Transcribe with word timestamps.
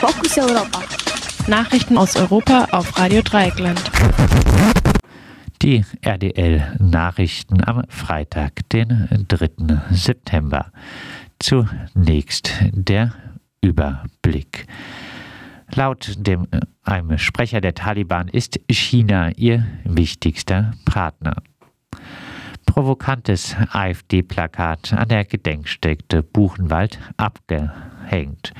Fokus 0.00 0.38
Europa. 0.38 0.82
Nachrichten 1.46 1.98
aus 1.98 2.16
Europa 2.16 2.68
auf 2.70 2.98
Radio 2.98 3.20
Dreieckland. 3.20 3.78
Die 5.60 5.84
RDL 6.00 6.74
Nachrichten 6.78 7.62
am 7.62 7.84
Freitag, 7.90 8.66
den 8.70 9.26
3. 9.28 9.78
September. 9.90 10.72
Zunächst 11.38 12.50
der 12.72 13.12
Überblick. 13.60 14.66
Laut 15.74 16.14
dem 16.16 16.46
einem 16.82 17.18
Sprecher 17.18 17.60
der 17.60 17.74
Taliban 17.74 18.28
ist 18.28 18.58
China 18.70 19.32
ihr 19.36 19.66
wichtigster 19.84 20.72
Partner. 20.86 21.36
Provokantes 22.64 23.54
AfD-Plakat 23.70 24.94
an 24.94 25.08
der 25.08 25.26
Gedenkstätte 25.26 26.22
Buchenwald 26.22 26.98
abgehängt. 27.18 28.54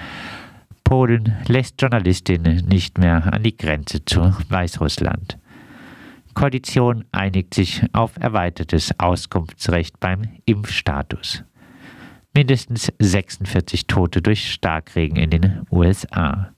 Polen 0.91 1.37
lässt 1.47 1.81
Journalistinnen 1.81 2.67
nicht 2.67 2.99
mehr 2.99 3.33
an 3.33 3.45
die 3.45 3.57
Grenze 3.57 4.05
zu 4.05 4.35
Weißrussland. 4.49 5.39
Koalition 6.35 7.05
einigt 7.13 7.55
sich 7.55 7.85
auf 7.93 8.17
erweitertes 8.17 8.91
Auskunftsrecht 8.99 10.01
beim 10.01 10.23
Impfstatus. 10.47 11.45
Mindestens 12.35 12.93
46 12.99 13.87
Tote 13.87 14.21
durch 14.21 14.51
Starkregen 14.51 15.17
in 15.17 15.31
den 15.31 15.63
USA. 15.71 16.53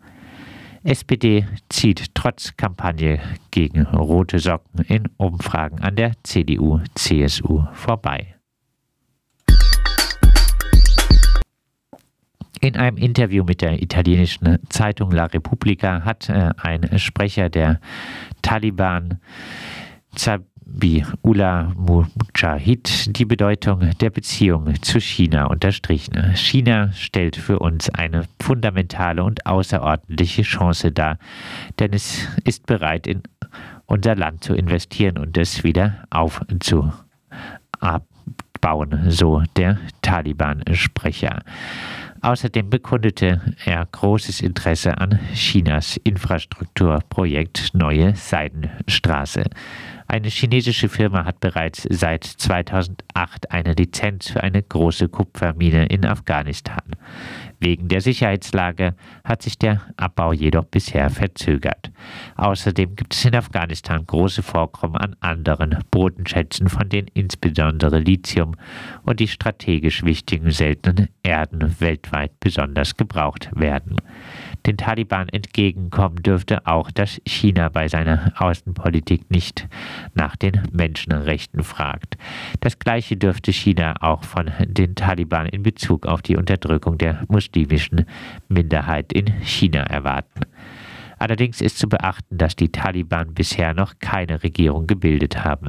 SPD 0.83 1.47
zieht 1.69 2.15
trotz 2.15 2.57
Kampagne 2.57 3.21
gegen 3.51 3.83
rote 3.83 4.39
Socken 4.39 4.83
in 4.87 5.11
Umfragen 5.19 5.83
an 5.83 5.95
der 5.95 6.13
CDU-CSU 6.23 7.67
vorbei. 7.75 8.37
In 12.65 12.77
einem 12.77 12.97
Interview 12.97 13.43
mit 13.43 13.61
der 13.61 13.83
italienischen 13.83 14.61
Zeitung 14.69 15.11
La 15.11 15.25
Repubblica 15.25 16.05
hat 16.05 16.29
äh, 16.29 16.51
ein 16.59 16.97
Sprecher 16.97 17.51
der 17.51 17.81
Taliban 18.41 19.19
Zabiullah 20.15 21.73
Mujahid 21.75 23.17
die 23.19 23.25
Bedeutung 23.25 23.91
der 24.01 24.11
Beziehung 24.11 24.81
zu 24.81 25.01
China 25.01 25.47
unterstrichen. 25.47 26.37
China 26.37 26.93
stellt 26.93 27.35
für 27.35 27.59
uns 27.59 27.91
eine 27.91 28.27
fundamentale 28.41 29.25
und 29.25 29.45
außerordentliche 29.45 30.43
Chance 30.43 30.93
dar, 30.93 31.19
denn 31.81 31.93
es 31.93 32.29
ist 32.45 32.67
bereit, 32.67 33.09
in 33.09 33.25
unser 33.87 34.15
Land 34.15 34.45
zu 34.45 34.55
investieren 34.55 35.19
und 35.19 35.37
es 35.37 35.65
wieder 35.65 36.05
aufzubauen, 36.11 36.71
so 39.11 39.43
der 39.57 39.79
Taliban-Sprecher. 40.03 41.41
Außerdem 42.23 42.71
bekundete 42.71 43.41
er 43.65 43.85
großes 43.85 44.43
Interesse 44.43 44.97
an 44.97 45.19
Chinas 45.35 45.97
Infrastrukturprojekt 45.97 47.75
Neue 47.75 48.15
Seidenstraße. 48.15 49.43
Eine 50.13 50.29
chinesische 50.29 50.91
Firma 50.91 51.25
hat 51.25 51.41
bereits 51.41 51.87
seit 51.89 52.25
2008 52.25 53.51
eine 53.51 53.73
Lizenz 53.73 54.29
für 54.29 54.43
eine 54.43 54.63
große 54.63 55.09
Kupfermine 55.09 55.87
in 55.87 56.05
Afghanistan. 56.05 56.83
Wegen 57.61 57.89
der 57.89 58.03
Sicherheitslage 58.03 58.95
hat 59.25 59.41
sich 59.41 59.57
der 59.57 59.81
Abbau 59.97 60.35
jedoch 60.35 60.67
bisher 60.67 61.09
verzögert. 61.09 61.91
Außerdem 62.37 62.95
gibt 62.95 63.15
es 63.15 63.25
in 63.25 63.35
Afghanistan 63.35 64.05
große 64.07 64.43
Vorkommen 64.43 64.97
an 64.97 65.17
anderen 65.21 65.79
Bodenschätzen, 65.91 66.69
von 66.69 66.91
denen 66.91 67.09
insbesondere 67.15 67.99
Lithium 67.99 68.55
und 69.05 69.19
die 69.19 69.29
strategisch 69.29 70.05
wichtigen 70.05 70.51
seltenen 70.51 71.09
Erden 71.23 71.81
weltweit 71.81 72.39
besonders 72.39 72.99
gebraucht 72.99 73.49
werden. 73.55 73.97
Den 74.67 74.77
Taliban 74.77 75.29
entgegenkommen 75.29 76.23
dürfte 76.23 76.67
auch, 76.67 76.91
dass 76.91 77.21
China 77.27 77.69
bei 77.69 77.89
seiner 77.89 78.33
Außenpolitik 78.37 79.31
nicht 79.31 79.69
nach 80.15 80.37
den 80.37 80.63
Menschenrechten 80.73 81.63
fragt. 81.65 82.17
Das 82.61 82.79
gleiche 82.79 83.17
dürfte 83.17 83.53
China 83.53 83.95
auch 84.01 84.25
von 84.25 84.51
den 84.61 84.95
Taliban 84.95 85.47
in 85.47 85.63
Bezug 85.63 86.07
auf 86.07 86.23
die 86.23 86.37
Unterdrückung 86.37 86.99
der 86.99 87.25
muslimischen 87.29 88.07
Minderheit 88.49 89.13
in 89.13 89.27
China 89.43 89.81
erwarten. 89.83 90.43
Allerdings 91.23 91.61
ist 91.61 91.79
zu 91.79 91.89
beachten, 91.89 92.37
dass 92.37 92.57
die 92.57 92.73
Taliban 92.73 93.33
bisher 93.33 93.75
noch 93.75 94.01
keine 94.01 94.43
Regierung 94.43 94.89
gebildet 94.89 95.45
haben. 95.45 95.69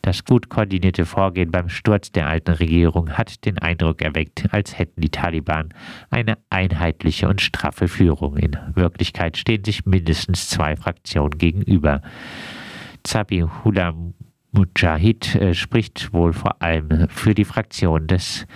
Das 0.00 0.24
gut 0.24 0.48
koordinierte 0.48 1.04
Vorgehen 1.04 1.50
beim 1.50 1.68
Sturz 1.68 2.12
der 2.12 2.26
alten 2.26 2.52
Regierung 2.52 3.10
hat 3.10 3.44
den 3.44 3.58
Eindruck 3.58 4.00
erweckt, 4.00 4.46
als 4.52 4.78
hätten 4.78 5.02
die 5.02 5.10
Taliban 5.10 5.68
eine 6.08 6.38
einheitliche 6.48 7.28
und 7.28 7.42
straffe 7.42 7.88
Führung. 7.88 8.38
In 8.38 8.56
Wirklichkeit 8.72 9.36
stehen 9.36 9.64
sich 9.64 9.84
mindestens 9.84 10.48
zwei 10.48 10.76
Fraktionen 10.76 11.36
gegenüber. 11.36 12.00
Zabihullah 13.02 13.94
Mujahid 14.52 15.34
äh, 15.34 15.52
spricht 15.52 16.14
wohl 16.14 16.32
vor 16.32 16.62
allem 16.62 17.06
für 17.10 17.34
die 17.34 17.44
Fraktion 17.44 18.06
des 18.06 18.46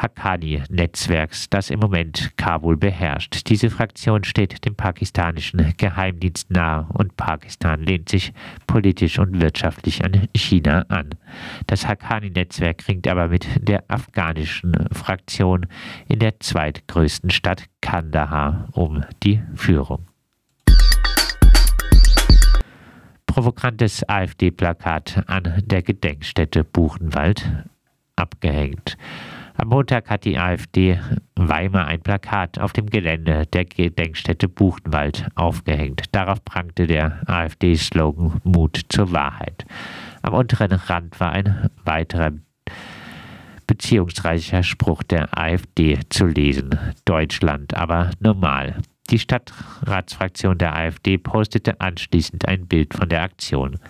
Haqqani-Netzwerks, 0.00 1.50
das 1.50 1.70
im 1.70 1.80
Moment 1.80 2.32
Kabul 2.36 2.76
beherrscht. 2.76 3.48
Diese 3.48 3.70
Fraktion 3.70 4.24
steht 4.24 4.64
dem 4.64 4.74
pakistanischen 4.74 5.74
Geheimdienst 5.76 6.50
nahe 6.50 6.86
und 6.92 7.16
Pakistan 7.16 7.82
lehnt 7.82 8.08
sich 8.08 8.32
politisch 8.66 9.18
und 9.18 9.40
wirtschaftlich 9.40 10.04
an 10.04 10.28
China 10.34 10.84
an. 10.88 11.10
Das 11.66 11.86
Haqqani-Netzwerk 11.86 12.88
ringt 12.88 13.08
aber 13.08 13.28
mit 13.28 13.46
der 13.60 13.84
afghanischen 13.88 14.74
Fraktion 14.92 15.66
in 16.08 16.18
der 16.18 16.40
zweitgrößten 16.40 17.30
Stadt 17.30 17.64
Kandahar 17.80 18.68
um 18.72 19.04
die 19.22 19.42
Führung. 19.54 20.06
Provokantes 23.26 24.02
AfD-Plakat 24.08 25.22
an 25.28 25.62
der 25.64 25.82
Gedenkstätte 25.82 26.64
Buchenwald 26.64 27.48
abgehängt. 28.16 28.96
Am 29.56 29.68
Montag 29.68 30.08
hat 30.08 30.24
die 30.24 30.38
AfD 30.38 30.98
Weimar 31.34 31.86
ein 31.86 32.00
Plakat 32.00 32.58
auf 32.58 32.72
dem 32.72 32.86
Gelände 32.86 33.46
der 33.46 33.64
Gedenkstätte 33.64 34.48
Buchenwald 34.48 35.26
aufgehängt. 35.34 36.04
Darauf 36.12 36.44
prangte 36.44 36.86
der 36.86 37.20
AfD-Slogan 37.26 38.40
Mut 38.44 38.80
zur 38.88 39.12
Wahrheit. 39.12 39.64
Am 40.22 40.34
unteren 40.34 40.72
Rand 40.72 41.18
war 41.20 41.32
ein 41.32 41.70
weiterer 41.84 42.32
beziehungsreicher 43.66 44.62
Spruch 44.62 45.02
der 45.02 45.38
AfD 45.38 45.98
zu 46.08 46.26
lesen. 46.26 46.76
Deutschland 47.04 47.74
aber 47.74 48.10
normal. 48.18 48.76
Die 49.10 49.18
Stadtratsfraktion 49.18 50.56
der 50.56 50.76
AfD 50.76 51.18
postete 51.18 51.80
anschließend 51.80 52.46
ein 52.46 52.68
Bild 52.68 52.94
von 52.94 53.08
der 53.08 53.22
Aktion. 53.22 53.80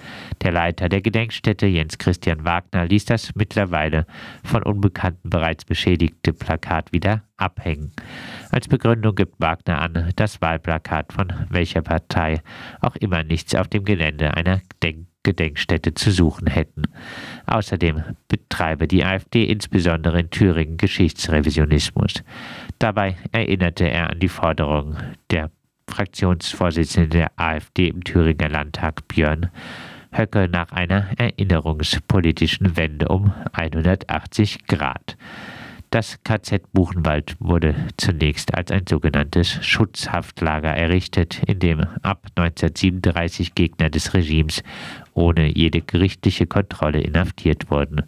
Der 0.43 0.53
Leiter 0.53 0.89
der 0.89 1.03
Gedenkstätte, 1.03 1.67
Jens 1.67 1.99
Christian 1.99 2.47
Wagner, 2.47 2.87
ließ 2.87 3.05
das 3.05 3.35
mittlerweile 3.35 4.07
von 4.43 4.63
Unbekannten 4.63 5.29
bereits 5.29 5.67
beschädigte 5.67 6.33
Plakat 6.33 6.93
wieder 6.93 7.23
abhängen. 7.37 7.93
Als 8.51 8.69
Begründung 8.69 9.15
gibt 9.15 9.41
Wagner 9.41 9.83
an, 9.83 10.11
das 10.17 10.41
Wahlplakat 10.41 11.13
von 11.13 11.31
welcher 11.51 11.83
Partei 11.83 12.41
auch 12.81 12.97
immer 12.97 13.23
nichts 13.23 13.55
auf 13.55 13.69
dem 13.69 13.85
Gelände 13.85 14.35
einer 14.35 14.63
Denk 14.83 15.10
Gedenkstätte 15.23 15.95
zu 15.95 16.11
suchen 16.11 16.47
hätten. 16.47 16.83
Außerdem 17.47 18.03
betreibe 18.29 18.89
die 18.89 19.05
AfD 19.05 19.45
insbesondere 19.45 20.21
in 20.21 20.31
Thüringen 20.31 20.77
Geschichtsrevisionismus. 20.77 22.23
Dabei 22.79 23.17
erinnerte 23.33 23.89
er 23.89 24.11
an 24.11 24.21
die 24.21 24.29
Forderung 24.29 24.97
der 25.31 25.51
Fraktionsvorsitzenden 25.89 27.11
der 27.11 27.33
AfD 27.37 27.89
im 27.89 28.05
Thüringer 28.05 28.49
Landtag 28.49 29.09
Björn 29.09 29.51
Höcke 30.13 30.49
nach 30.49 30.73
einer 30.73 31.09
erinnerungspolitischen 31.19 32.77
Wende 32.77 33.09
um 33.09 33.33
180 33.53 34.67
Grad. 34.67 35.17
Das 35.91 36.23
KZ 36.23 36.73
Buchenwald 36.73 37.35
wurde 37.41 37.75
zunächst 37.97 38.55
als 38.55 38.71
ein 38.71 38.85
sogenanntes 38.89 39.59
Schutzhaftlager 39.67 40.71
errichtet, 40.71 41.43
in 41.47 41.59
dem 41.59 41.81
ab 42.03 42.27
1937 42.37 43.57
Gegner 43.57 43.91
des 43.91 44.15
Regimes 44.15 44.63
ohne 45.21 45.57
jede 45.57 45.83
gerichtliche 45.83 46.47
Kontrolle 46.47 47.01
inhaftiert 47.01 47.71
wurden. 47.71 48.03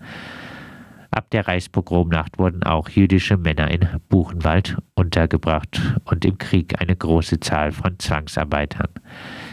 Ab 1.12 1.28
der 1.30 1.46
Reichspogromnacht 1.46 2.38
wurden 2.38 2.62
auch 2.62 2.88
jüdische 2.88 3.36
Männer 3.36 3.70
in 3.70 3.86
Buchenwald 4.08 4.78
untergebracht 4.94 5.78
und 6.04 6.24
im 6.24 6.38
Krieg 6.38 6.80
eine 6.80 6.96
große 6.96 7.38
Zahl 7.38 7.70
von 7.70 7.98
Zwangsarbeitern. 7.98 8.88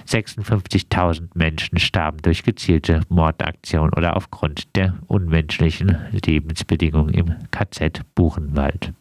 56.000 0.08 1.32
Menschen 1.34 1.78
starben 1.78 2.20
durch 2.22 2.44
gezielte 2.44 3.02
Mordaktionen 3.10 3.94
oder 3.94 4.16
aufgrund 4.16 4.74
der 4.78 4.96
unmenschlichen 5.08 5.98
Lebensbedingungen 6.26 7.14
im 7.14 7.36
KZ 7.52 8.04
Buchenwald. 8.16 8.94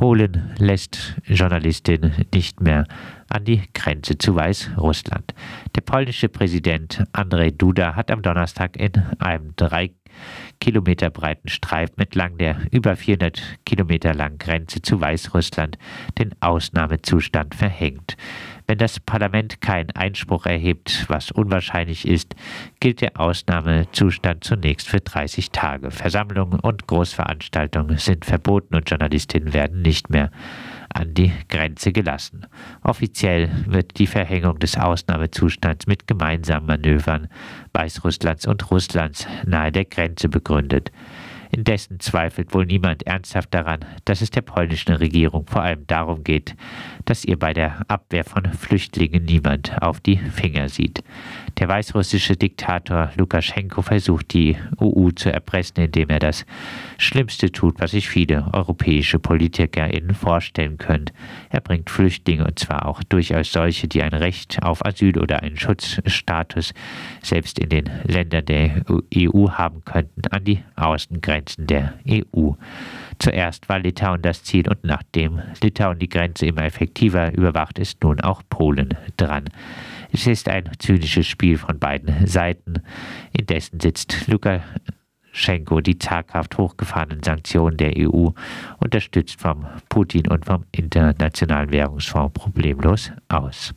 Polen 0.00 0.54
lässt 0.56 1.20
Journalistinnen 1.26 2.24
nicht 2.32 2.62
mehr 2.62 2.86
an 3.28 3.44
die 3.44 3.64
Grenze 3.74 4.16
zu 4.16 4.34
Weißrussland. 4.34 5.34
Der 5.74 5.82
polnische 5.82 6.30
Präsident 6.30 7.04
Andrzej 7.12 7.52
Duda 7.52 7.96
hat 7.96 8.10
am 8.10 8.22
Donnerstag 8.22 8.78
in 8.78 8.92
einem 9.18 9.54
drei 9.56 9.90
Kilometer 10.60 11.10
breiten 11.10 11.48
Streifen 11.48 11.98
entlang 11.98 12.38
der 12.38 12.56
über 12.70 12.96
400 12.96 13.58
Kilometer 13.64 14.14
langen 14.14 14.38
Grenze 14.38 14.82
zu 14.82 15.00
Weißrussland 15.00 15.78
den 16.18 16.34
Ausnahmezustand 16.40 17.54
verhängt. 17.54 18.16
Wenn 18.66 18.78
das 18.78 19.00
Parlament 19.00 19.60
keinen 19.60 19.90
Einspruch 19.90 20.46
erhebt, 20.46 21.06
was 21.08 21.32
unwahrscheinlich 21.32 22.06
ist, 22.06 22.36
gilt 22.78 23.00
der 23.00 23.18
Ausnahmezustand 23.18 24.44
zunächst 24.44 24.88
für 24.88 25.00
30 25.00 25.50
Tage. 25.50 25.90
Versammlungen 25.90 26.60
und 26.60 26.86
Großveranstaltungen 26.86 27.98
sind 27.98 28.24
verboten 28.24 28.76
und 28.76 28.88
Journalistinnen 28.88 29.52
werden 29.52 29.82
nicht 29.82 30.10
mehr 30.10 30.30
an 30.92 31.14
die 31.14 31.32
Grenze 31.48 31.92
gelassen. 31.92 32.46
Offiziell 32.82 33.50
wird 33.66 33.98
die 33.98 34.06
Verhängung 34.06 34.58
des 34.58 34.76
Ausnahmezustands 34.76 35.86
mit 35.86 36.06
gemeinsamen 36.06 36.66
Manövern 36.66 37.28
Weißrusslands 37.72 38.46
und 38.46 38.70
Russlands 38.70 39.26
nahe 39.46 39.72
der 39.72 39.84
Grenze 39.84 40.28
begründet. 40.28 40.90
Indessen 41.52 41.98
zweifelt 41.98 42.54
wohl 42.54 42.64
niemand 42.64 43.02
ernsthaft 43.04 43.52
daran, 43.52 43.80
dass 44.04 44.20
es 44.20 44.30
der 44.30 44.42
polnischen 44.42 44.92
Regierung 44.92 45.46
vor 45.46 45.62
allem 45.62 45.86
darum 45.86 46.22
geht, 46.22 46.54
dass 47.06 47.24
ihr 47.24 47.38
bei 47.38 47.52
der 47.52 47.84
Abwehr 47.88 48.24
von 48.24 48.44
Flüchtlingen 48.52 49.24
niemand 49.24 49.82
auf 49.82 50.00
die 50.00 50.16
Finger 50.16 50.68
sieht. 50.68 51.02
Der 51.58 51.68
weißrussische 51.68 52.36
Diktator 52.36 53.10
Lukaschenko 53.16 53.82
versucht 53.82 54.32
die 54.32 54.56
EU 54.80 55.10
zu 55.10 55.32
erpressen, 55.32 55.82
indem 55.82 56.08
er 56.08 56.20
das 56.20 56.46
Schlimmste 56.98 57.50
tut, 57.50 57.80
was 57.80 57.90
sich 57.90 58.08
viele 58.08 58.46
europäische 58.52 59.18
PolitikerInnen 59.18 60.14
vorstellen 60.14 60.78
können. 60.78 61.06
Er 61.50 61.60
bringt 61.60 61.90
Flüchtlinge, 61.90 62.46
und 62.46 62.58
zwar 62.58 62.86
auch 62.86 63.02
durchaus 63.02 63.50
solche, 63.50 63.88
die 63.88 64.02
ein 64.02 64.14
Recht 64.14 64.62
auf 64.62 64.86
Asyl 64.86 65.18
oder 65.18 65.42
einen 65.42 65.58
Schutzstatus 65.58 66.72
selbst 67.22 67.58
in 67.58 67.68
den 67.68 67.90
Ländern 68.04 68.46
der 68.46 68.84
EU 69.16 69.50
haben 69.50 69.84
könnten, 69.84 70.22
an 70.30 70.44
die 70.44 70.62
Außengrenzen 70.76 71.40
der 71.58 71.94
EU. 72.08 72.52
Zuerst 73.18 73.68
war 73.68 73.78
Litauen 73.78 74.22
das 74.22 74.44
Ziel 74.44 74.68
und 74.68 74.84
nachdem 74.84 75.40
Litauen 75.62 75.98
die 75.98 76.08
Grenze 76.08 76.46
immer 76.46 76.64
effektiver 76.64 77.32
überwacht, 77.32 77.78
ist 77.78 78.02
nun 78.02 78.20
auch 78.20 78.42
Polen 78.48 78.96
dran. 79.16 79.44
Es 80.12 80.26
ist 80.26 80.48
ein 80.48 80.70
zynisches 80.78 81.26
Spiel 81.26 81.58
von 81.58 81.78
beiden 81.78 82.26
Seiten. 82.26 82.82
Indessen 83.32 83.78
sitzt 83.80 84.26
Lukaschenko 84.26 85.80
die 85.80 85.98
zaghaft 85.98 86.58
hochgefahrenen 86.58 87.22
Sanktionen 87.22 87.76
der 87.76 87.92
EU, 87.96 88.30
unterstützt 88.78 89.40
vom 89.40 89.66
Putin 89.88 90.28
und 90.28 90.46
vom 90.46 90.64
Internationalen 90.72 91.70
Währungsfonds 91.70 92.32
problemlos 92.32 93.12
aus. 93.28 93.74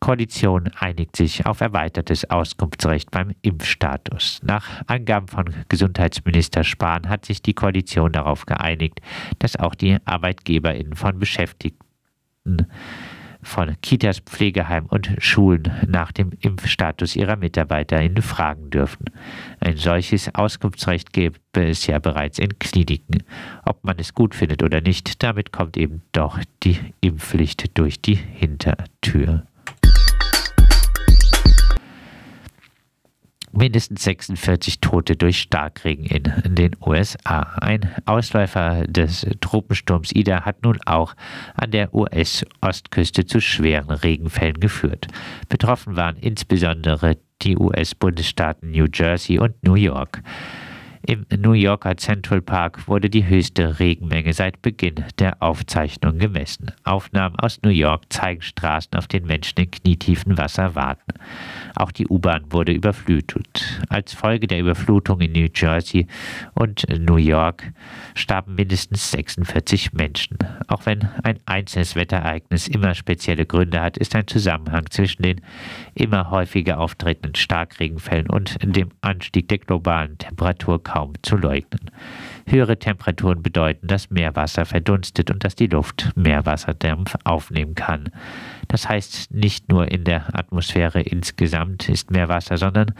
Koalition 0.00 0.70
einigt 0.78 1.16
sich 1.16 1.46
auf 1.46 1.60
erweitertes 1.60 2.28
Auskunftsrecht 2.30 3.10
beim 3.10 3.32
Impfstatus. 3.42 4.40
Nach 4.42 4.82
Angaben 4.86 5.28
von 5.28 5.52
Gesundheitsminister 5.68 6.64
Spahn 6.64 7.08
hat 7.08 7.26
sich 7.26 7.42
die 7.42 7.54
Koalition 7.54 8.12
darauf 8.12 8.46
geeinigt, 8.46 9.00
dass 9.38 9.56
auch 9.56 9.74
die 9.74 9.98
ArbeitgeberInnen 10.04 10.94
von 10.94 11.18
Beschäftigten 11.18 12.66
von 13.42 13.76
Kitas, 13.82 14.20
Pflegeheimen 14.20 14.88
und 14.88 15.14
Schulen 15.18 15.70
nach 15.86 16.12
dem 16.12 16.32
Impfstatus 16.40 17.16
ihrer 17.16 17.36
MitarbeiterInnen 17.36 18.22
fragen 18.22 18.70
dürfen. 18.70 19.06
Ein 19.60 19.76
solches 19.76 20.34
Auskunftsrecht 20.34 21.12
gäbe 21.12 21.38
es 21.54 21.86
ja 21.86 21.98
bereits 21.98 22.38
in 22.38 22.58
Kliniken. 22.58 23.22
Ob 23.64 23.84
man 23.84 23.98
es 23.98 24.14
gut 24.14 24.34
findet 24.34 24.62
oder 24.62 24.80
nicht, 24.80 25.22
damit 25.22 25.52
kommt 25.52 25.76
eben 25.76 26.02
doch 26.12 26.38
die 26.62 26.78
Impfpflicht 27.00 27.76
durch 27.78 28.00
die 28.00 28.16
Hintertür. 28.16 29.47
Mindestens 33.58 34.04
46 34.04 34.80
Tote 34.80 35.16
durch 35.16 35.40
Starkregen 35.40 36.06
in 36.06 36.54
den 36.54 36.76
USA. 36.80 37.40
Ein 37.60 37.90
Ausläufer 38.06 38.86
des 38.86 39.26
Tropensturms 39.40 40.12
Ida 40.14 40.44
hat 40.44 40.62
nun 40.62 40.78
auch 40.86 41.14
an 41.54 41.72
der 41.72 41.92
US-Ostküste 41.92 43.26
zu 43.26 43.40
schweren 43.40 43.90
Regenfällen 43.90 44.60
geführt. 44.60 45.08
Betroffen 45.48 45.96
waren 45.96 46.16
insbesondere 46.16 47.18
die 47.42 47.56
US-Bundesstaaten 47.56 48.70
New 48.70 48.86
Jersey 48.92 49.38
und 49.38 49.62
New 49.64 49.74
York. 49.74 50.22
Im 51.06 51.24
New 51.38 51.52
Yorker 51.52 51.96
Central 51.96 52.42
Park 52.42 52.86
wurde 52.88 53.08
die 53.08 53.26
höchste 53.26 53.78
Regenmenge 53.78 54.32
seit 54.32 54.60
Beginn 54.62 55.04
der 55.18 55.42
Aufzeichnung 55.42 56.18
gemessen. 56.18 56.72
Aufnahmen 56.84 57.36
aus 57.36 57.60
New 57.62 57.70
York 57.70 58.02
zeigen 58.10 58.42
Straßen, 58.42 58.92
auf 58.94 59.06
denen 59.06 59.26
Menschen 59.26 59.58
in 59.58 59.70
knietiefen 59.70 60.36
Wasser 60.36 60.74
warten. 60.74 61.14
Auch 61.74 61.92
die 61.92 62.06
U-Bahn 62.06 62.44
wurde 62.50 62.72
überflutet. 62.72 63.82
Als 63.88 64.14
Folge 64.14 64.46
der 64.46 64.60
Überflutung 64.60 65.20
in 65.20 65.32
New 65.32 65.48
Jersey 65.54 66.06
und 66.54 66.86
New 66.98 67.16
York 67.16 67.72
starben 68.14 68.54
mindestens 68.54 69.10
46 69.10 69.92
Menschen. 69.92 70.38
Auch 70.66 70.86
wenn 70.86 71.08
ein 71.22 71.38
einzelnes 71.46 71.94
Wetterereignis 71.94 72.68
immer 72.68 72.94
spezielle 72.94 73.46
Gründe 73.46 73.80
hat, 73.80 73.96
ist 73.96 74.14
ein 74.14 74.26
Zusammenhang 74.26 74.86
zwischen 74.90 75.22
den 75.22 75.40
immer 75.94 76.30
häufiger 76.30 76.78
auftretenden 76.78 77.34
Starkregenfällen 77.34 78.30
und 78.30 78.56
dem 78.62 78.90
Anstieg 79.00 79.48
der 79.48 79.58
globalen 79.58 80.18
Temperatur 80.18 80.82
kaum 80.82 81.12
zu 81.22 81.36
leugnen. 81.36 81.90
Höhere 82.50 82.78
Temperaturen 82.78 83.42
bedeuten, 83.42 83.86
dass 83.86 84.10
Meerwasser 84.10 84.64
verdunstet 84.64 85.30
und 85.30 85.44
dass 85.44 85.54
die 85.54 85.66
Luft 85.66 86.10
Meerwasserdampf 86.14 87.16
aufnehmen 87.24 87.74
kann. 87.74 88.10
Das 88.68 88.88
heißt, 88.88 89.32
nicht 89.32 89.68
nur 89.68 89.90
in 89.90 90.04
der 90.04 90.34
Atmosphäre 90.38 91.00
insgesamt 91.00 91.88
ist 91.88 92.10
Meerwasser, 92.10 92.56
sondern 92.56 92.92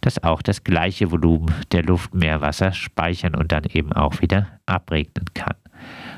dass 0.00 0.22
auch 0.22 0.42
das 0.42 0.64
gleiche 0.64 1.10
Volumen 1.10 1.54
der 1.72 1.82
Luft 1.82 2.14
Meerwasser 2.14 2.72
speichern 2.72 3.34
und 3.34 3.52
dann 3.52 3.64
eben 3.64 3.92
auch 3.92 4.20
wieder 4.20 4.48
abregnen 4.66 5.26
kann. 5.34 5.54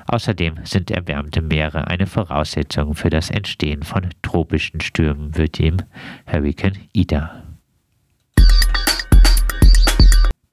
Außerdem 0.06 0.61
sind 0.64 0.90
erwärmte 0.90 1.43
Meere 1.43 1.88
eine 1.88 2.06
Voraussetzung 2.06 2.94
für 2.94 3.11
das 3.11 3.29
Entstehen 3.29 3.82
von 3.82 4.08
tropischen 4.23 4.81
Stürmen, 4.81 5.37
wird 5.37 5.58
dem 5.58 5.76
Hurricane 6.26 6.88
Ida 6.93 7.48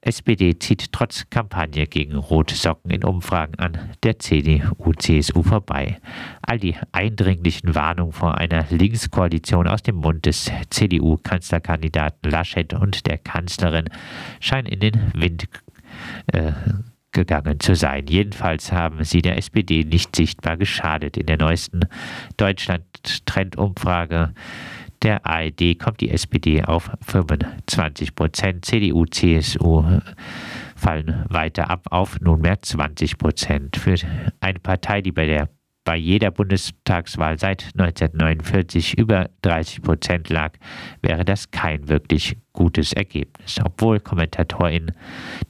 SPD 0.06 0.56
zieht 0.58 0.92
trotz 0.92 1.28
Kampagne 1.30 1.88
gegen 1.88 2.14
rote 2.14 2.54
Socken 2.54 2.92
in 2.92 3.02
Umfragen 3.02 3.56
an 3.56 3.90
der 4.04 4.20
CDU-CSU 4.20 5.42
vorbei. 5.42 5.98
All 6.42 6.60
die 6.60 6.76
eindringlichen 6.92 7.74
Warnungen 7.74 8.12
vor 8.12 8.38
einer 8.38 8.66
Linkskoalition 8.70 9.66
aus 9.66 9.82
dem 9.82 9.96
Mund 9.96 10.24
des 10.24 10.48
CDU-Kanzlerkandidaten 10.70 12.30
Laschet 12.30 12.72
und 12.72 13.06
der 13.06 13.18
Kanzlerin 13.18 13.90
scheinen 14.38 14.68
in 14.68 14.78
den 14.78 15.12
Wind 15.14 15.48
äh, 16.28 16.52
gegangen 17.10 17.58
zu 17.58 17.74
sein. 17.74 18.06
Jedenfalls 18.06 18.70
haben 18.70 19.02
sie 19.02 19.22
der 19.22 19.38
SPD 19.38 19.82
nicht 19.82 20.14
sichtbar 20.14 20.56
geschadet. 20.56 21.16
In 21.16 21.26
der 21.26 21.38
neuesten 21.38 21.80
Deutschland-Trendumfrage 22.36 24.34
der 25.06 25.24
ARD 25.24 25.78
kommt 25.78 26.00
die 26.00 26.10
SPD 26.10 26.64
auf 26.64 26.90
25 27.06 28.16
Prozent. 28.16 28.64
CDU, 28.64 29.06
CSU 29.06 29.84
fallen 30.74 31.24
weiter 31.28 31.70
ab 31.70 31.86
auf 31.92 32.20
nunmehr 32.20 32.60
20 32.60 33.16
Prozent. 33.16 33.76
Für 33.76 33.94
eine 34.40 34.58
Partei, 34.58 35.02
die 35.02 35.12
bei 35.12 35.26
der 35.26 35.48
bei 35.86 35.96
jeder 35.96 36.32
Bundestagswahl 36.32 37.38
seit 37.38 37.70
1949 37.78 38.98
über 38.98 39.30
30 39.42 39.82
Prozent 39.82 40.28
lag, 40.28 40.52
wäre 41.00 41.24
das 41.24 41.52
kein 41.52 41.88
wirklich 41.88 42.36
gutes 42.52 42.92
Ergebnis. 42.92 43.60
Obwohl 43.64 44.00
KommentatorInnen 44.00 44.92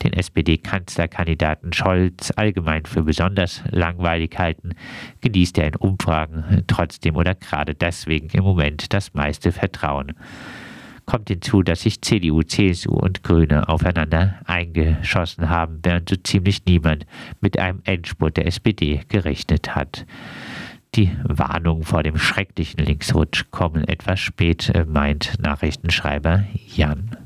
den 0.02 0.12
SPD-Kanzlerkandidaten 0.12 1.72
Scholz 1.72 2.32
allgemein 2.36 2.84
für 2.84 3.02
besonders 3.02 3.62
langweilig 3.70 4.38
halten, 4.38 4.74
genießt 5.22 5.56
er 5.56 5.68
in 5.68 5.76
Umfragen 5.76 6.64
trotzdem 6.66 7.16
oder 7.16 7.34
gerade 7.34 7.74
deswegen 7.74 8.28
im 8.28 8.44
Moment 8.44 8.92
das 8.92 9.14
meiste 9.14 9.52
Vertrauen 9.52 10.12
kommt 11.06 11.28
hinzu, 11.28 11.62
dass 11.62 11.82
sich 11.82 12.02
CDU, 12.02 12.42
CSU 12.42 12.92
und 12.92 13.22
Grüne 13.22 13.68
aufeinander 13.68 14.40
eingeschossen 14.44 15.48
haben, 15.48 15.78
während 15.82 16.08
so 16.08 16.16
ziemlich 16.16 16.66
niemand 16.66 17.06
mit 17.40 17.58
einem 17.58 17.80
Endspurt 17.84 18.36
der 18.36 18.46
SPD 18.46 19.00
gerechnet 19.08 19.74
hat. 19.74 20.04
Die 20.94 21.10
Warnungen 21.24 21.84
vor 21.84 22.02
dem 22.02 22.16
schrecklichen 22.18 22.84
Linksrutsch 22.84 23.44
kommen 23.50 23.86
etwas 23.86 24.20
spät, 24.20 24.70
äh, 24.74 24.84
meint 24.84 25.34
Nachrichtenschreiber 25.40 26.44
Jan. 26.74 27.25